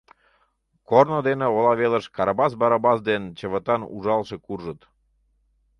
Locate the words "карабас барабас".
2.15-2.99